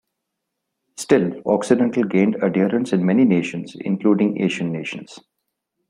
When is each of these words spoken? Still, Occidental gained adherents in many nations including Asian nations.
Still, 0.97 1.43
Occidental 1.45 2.03
gained 2.05 2.37
adherents 2.43 2.91
in 2.91 3.05
many 3.05 3.23
nations 3.23 3.75
including 3.79 4.41
Asian 4.41 4.71
nations. 4.71 5.19